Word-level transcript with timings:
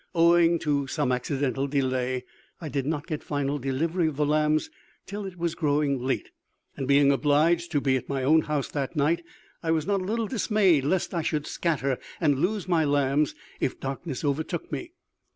Owing 0.15 0.57
to 0.61 0.87
some 0.87 1.11
accidental 1.11 1.67
delay, 1.67 2.25
I 2.59 2.69
did 2.69 2.87
not 2.87 3.05
get 3.05 3.21
final 3.23 3.59
delivery 3.59 4.07
of 4.07 4.15
the 4.15 4.25
lambs 4.25 4.71
till 5.05 5.25
it 5.27 5.37
was 5.37 5.53
growing 5.53 5.99
late; 5.99 6.31
and 6.75 6.87
being 6.87 7.11
obliged 7.11 7.71
to 7.73 7.81
be 7.81 7.95
at 7.97 8.09
my 8.09 8.23
own 8.23 8.41
house 8.41 8.69
that 8.69 8.95
night, 8.95 9.23
I 9.61 9.69
was 9.69 9.85
not 9.85 10.01
a 10.01 10.03
little 10.03 10.25
dismayed 10.25 10.85
lest 10.85 11.13
I 11.13 11.21
should 11.21 11.45
scatter 11.45 11.99
and 12.19 12.39
lose 12.39 12.67
my 12.67 12.83
lambs 12.83 13.35
if 13.59 13.79
darkness 13.79 14.25
overtook 14.25 14.71
me. 14.71 14.93